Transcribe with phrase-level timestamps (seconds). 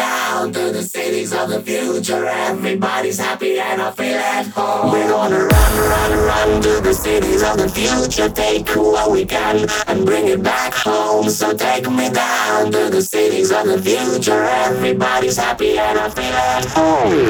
[0.00, 2.24] down to the cities of the future.
[2.26, 4.92] Everybody's happy and I feel at home.
[4.92, 8.28] We're gonna run, run, run to the cities of the future.
[8.30, 11.28] Take what we can and bring it back home.
[11.28, 14.42] So take me down to the cities of the future.
[14.66, 17.20] Everybody's happy and I feel at home.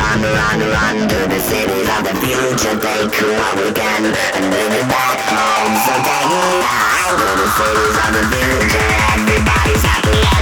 [0.00, 2.74] Run, run, run to the cities of the future.
[2.80, 5.74] They what again, and bring it back home.
[5.84, 8.88] So take it out to the cities of the future.
[9.12, 10.39] Everybody's happy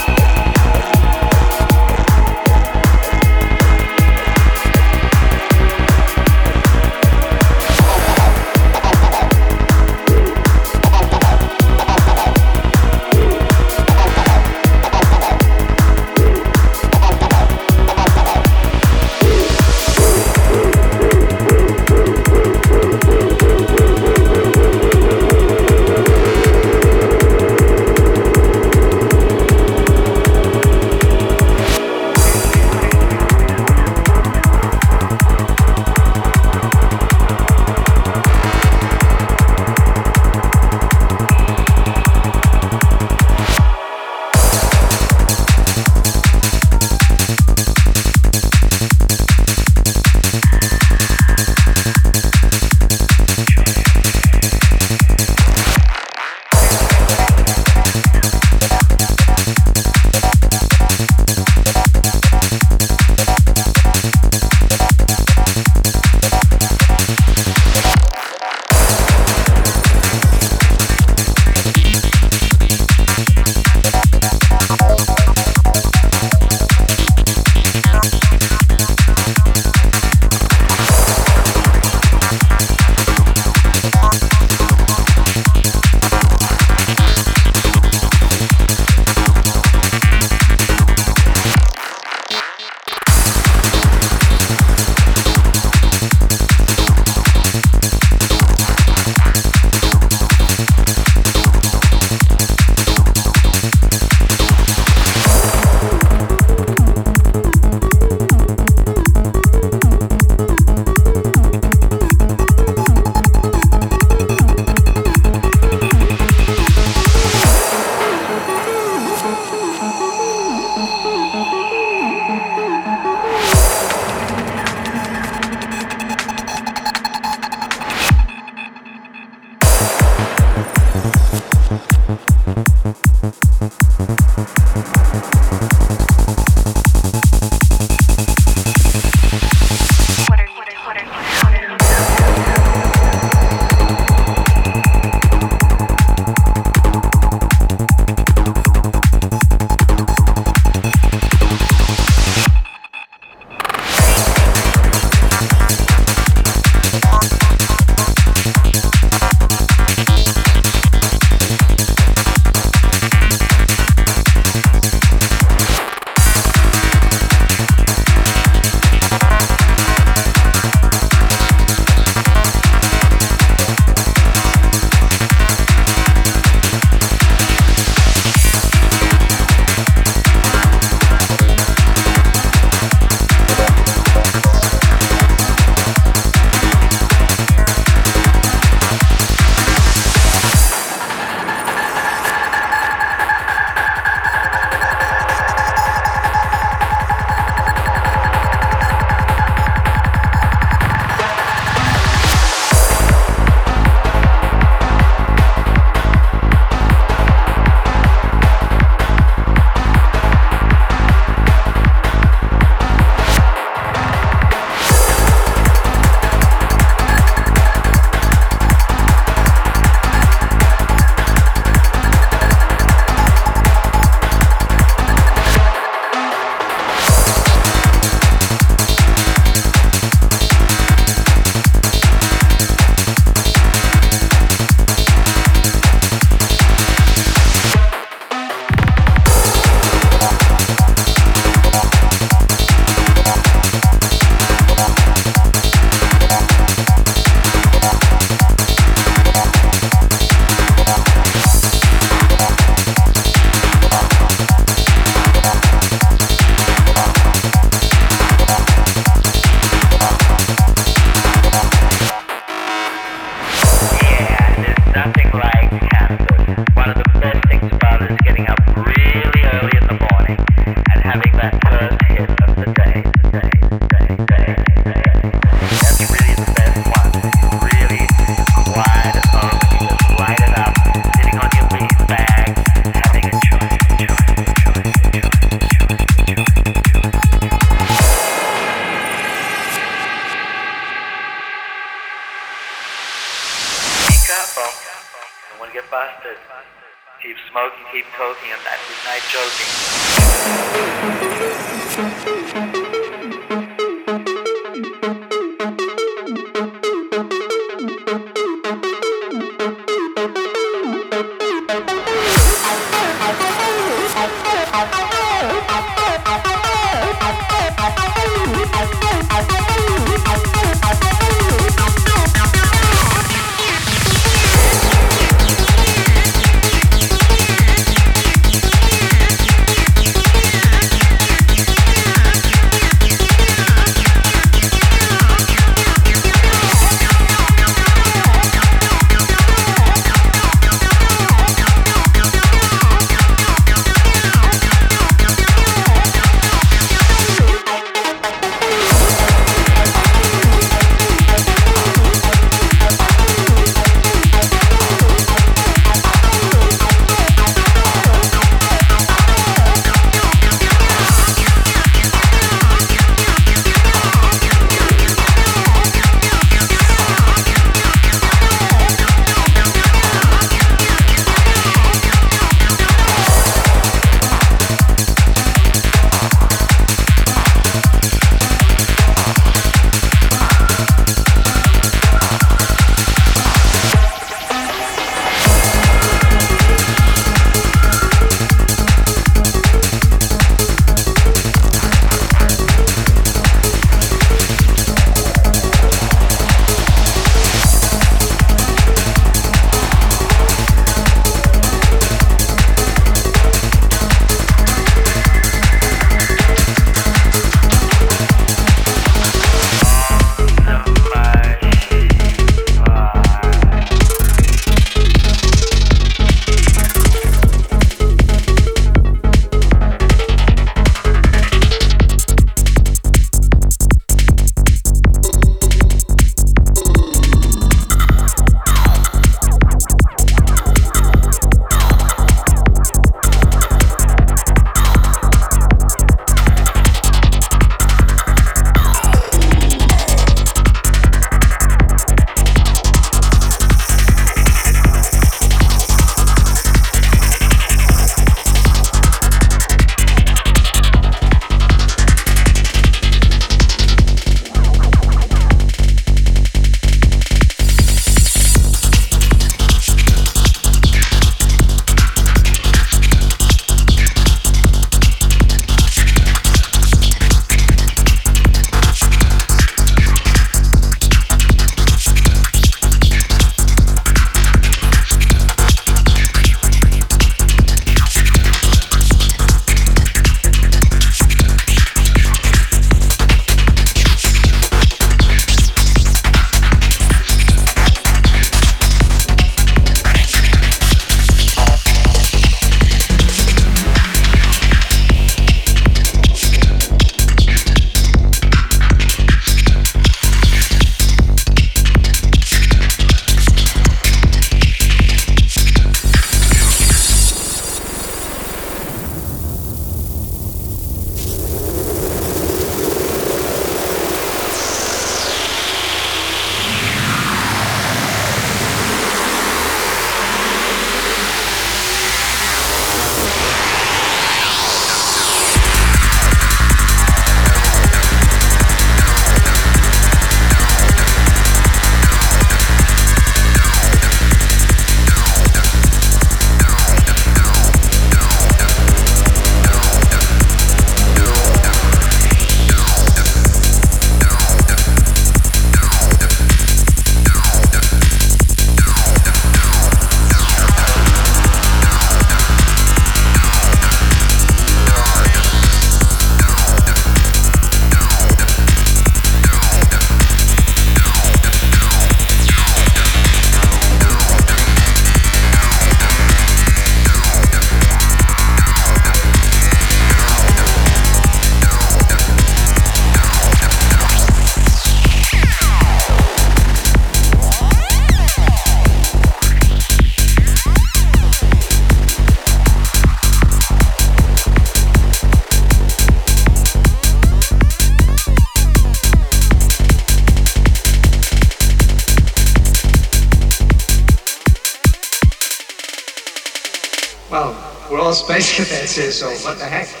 [598.33, 600.00] all space cadets so what the heck?